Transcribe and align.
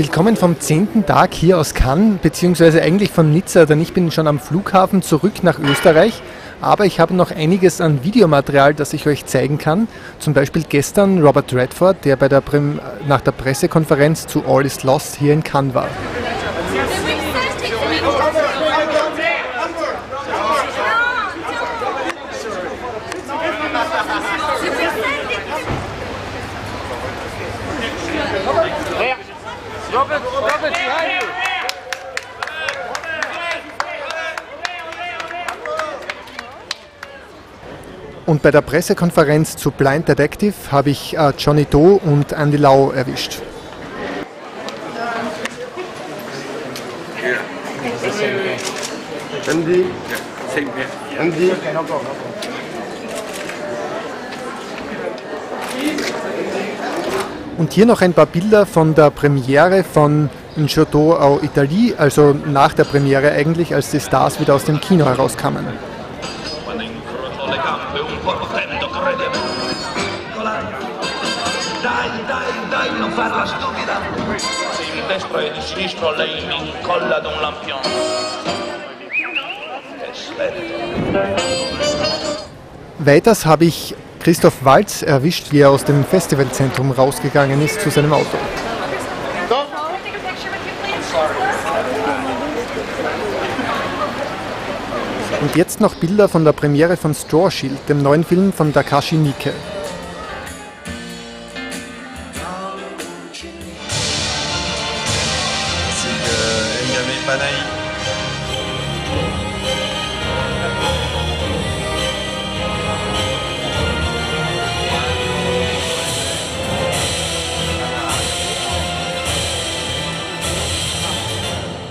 Willkommen 0.00 0.34
vom 0.34 0.58
zehnten 0.58 1.04
Tag 1.04 1.34
hier 1.34 1.58
aus 1.58 1.74
Cannes, 1.74 2.20
beziehungsweise 2.22 2.80
eigentlich 2.80 3.10
von 3.10 3.30
Nizza, 3.30 3.66
denn 3.66 3.82
ich 3.82 3.92
bin 3.92 4.10
schon 4.10 4.28
am 4.28 4.38
Flughafen 4.38 5.02
zurück 5.02 5.42
nach 5.42 5.58
Österreich. 5.58 6.22
Aber 6.62 6.86
ich 6.86 7.00
habe 7.00 7.12
noch 7.12 7.32
einiges 7.32 7.82
an 7.82 8.02
Videomaterial, 8.02 8.72
das 8.72 8.94
ich 8.94 9.06
euch 9.06 9.26
zeigen 9.26 9.58
kann. 9.58 9.88
Zum 10.18 10.32
Beispiel 10.32 10.64
gestern 10.66 11.22
Robert 11.22 11.52
Redford, 11.52 12.02
der 12.06 12.16
der 12.16 12.42
nach 13.06 13.20
der 13.20 13.32
Pressekonferenz 13.32 14.26
zu 14.26 14.42
All 14.46 14.64
is 14.64 14.84
Lost 14.84 15.16
hier 15.16 15.34
in 15.34 15.44
Cannes 15.44 15.74
war. 15.74 15.88
Und 38.26 38.42
bei 38.42 38.50
der 38.50 38.60
Pressekonferenz 38.60 39.56
zu 39.56 39.70
Blind 39.70 40.08
Detective 40.08 40.54
habe 40.70 40.90
ich 40.90 41.16
äh, 41.16 41.32
Johnny 41.38 41.64
Doe 41.64 41.98
und 42.04 42.32
Andy 42.32 42.58
Lau 42.58 42.90
erwischt. 42.92 43.40
Andy. 49.50 49.84
Andy, 51.18 51.52
Und 57.58 57.72
hier 57.72 57.86
noch 57.86 58.00
ein 58.00 58.12
paar 58.12 58.26
Bilder 58.26 58.66
von 58.66 58.94
der 58.94 59.10
Premiere 59.10 59.84
von 59.84 60.30
Un 60.56 60.66
Chateau 60.66 61.14
au 61.14 61.40
Italie, 61.42 61.94
also 61.96 62.34
nach 62.46 62.72
der 62.72 62.84
Premiere 62.84 63.32
eigentlich, 63.32 63.74
als 63.74 63.90
die 63.90 64.00
Stars 64.00 64.40
wieder 64.40 64.54
aus 64.54 64.64
dem 64.64 64.80
Kino 64.80 65.04
herauskamen. 65.04 65.64
Quando 68.00 68.06
incrocio 68.06 68.06
le 68.06 68.06
gambe 68.06 68.12
un 68.12 68.18
po' 68.20 68.32
lo 68.32 68.46
tendo, 68.46 68.88
credimi. 68.88 69.36
Eccola. 70.30 70.62
Dai, 71.82 72.10
dai, 72.26 72.68
dai, 72.68 72.98
non 72.98 73.10
farla 73.12 73.46
stupida. 73.46 74.00
Di 74.92 75.02
destra 75.06 75.40
e 75.40 75.52
di 75.52 75.60
sinistro 75.60 76.14
lei 76.14 76.46
mi 76.46 76.68
incolla 76.70 77.18
da 77.18 77.28
un 77.28 77.40
lampione. 77.40 77.82
Che 79.98 80.12
svelto. 80.12 80.88
Weiters 82.96 83.44
habe 83.44 83.64
ich 83.64 83.94
Christoph 84.18 84.64
Walz 84.64 85.02
erwischt, 85.02 85.52
wie 85.52 85.60
er 85.60 85.70
aus 85.70 85.84
dem 85.84 86.04
Festivalzentrum 86.04 86.92
rausgegangen 86.92 87.62
ist 87.62 87.80
zu 87.80 87.90
seinem 87.90 88.12
Auto. 88.12 88.36
Und 95.40 95.56
jetzt 95.56 95.80
noch 95.80 95.94
Bilder 95.94 96.28
von 96.28 96.44
der 96.44 96.52
Premiere 96.52 96.96
von 96.96 97.14
Straw 97.14 97.50
Shield, 97.50 97.88
dem 97.88 98.02
neuen 98.02 98.24
Film 98.24 98.52
von 98.52 98.72
Takashi 98.72 99.16
Miike. 99.16 99.52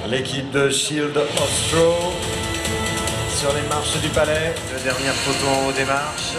L'équipe 0.10 0.52
de 0.52 0.72
Shield 0.72 1.16
Ostro 1.38 2.14
sur 3.40 3.54
les 3.54 3.62
marches 3.70 3.98
du 4.02 4.10
palais. 4.10 4.54
Deux 4.70 4.84
dernières 4.84 5.14
photos 5.14 5.48
en 5.48 5.68
haut 5.68 5.72
des 5.72 5.86
marches. 5.86 6.36